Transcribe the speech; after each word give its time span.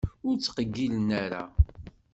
Ur 0.27 0.35
ttqeyyilen 0.37 1.07
ara. 1.23 1.43